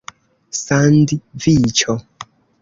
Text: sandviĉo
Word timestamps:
sandviĉo 0.61 1.95